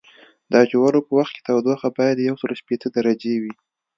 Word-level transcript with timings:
د 0.51 0.53
اچولو 0.63 0.99
په 1.07 1.11
وخت 1.19 1.35
تودوخه 1.47 1.87
باید 1.97 2.25
یوسل 2.27 2.51
شپیته 2.61 2.87
درجې 2.97 3.33
وي 3.41 3.53